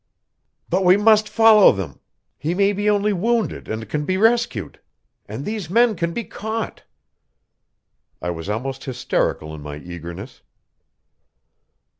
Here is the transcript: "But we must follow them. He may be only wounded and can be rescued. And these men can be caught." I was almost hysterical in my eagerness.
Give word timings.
"But 0.67 0.83
we 0.83 0.97
must 0.97 1.29
follow 1.29 1.71
them. 1.71 1.99
He 2.39 2.55
may 2.55 2.73
be 2.73 2.89
only 2.89 3.13
wounded 3.13 3.67
and 3.67 3.87
can 3.87 4.03
be 4.03 4.17
rescued. 4.17 4.79
And 5.27 5.45
these 5.45 5.69
men 5.69 5.95
can 5.95 6.11
be 6.11 6.23
caught." 6.23 6.81
I 8.19 8.31
was 8.31 8.49
almost 8.49 8.85
hysterical 8.85 9.53
in 9.53 9.61
my 9.61 9.77
eagerness. 9.77 10.41